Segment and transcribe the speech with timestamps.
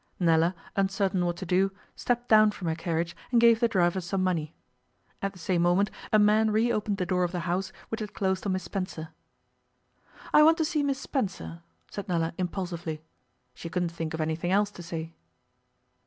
[0.19, 4.23] Nella, uncertain what to do, stepped down from her carriage and gave the driver some
[4.23, 4.55] money.
[5.21, 8.43] At the same moment a man reopened the door of the house, which had closed
[8.47, 9.09] on Miss Spencer.
[10.33, 11.61] 'I want to see Miss Spencer,'
[11.91, 13.03] said Nella impulsively.
[13.53, 15.13] She couldn't think of anything else to say.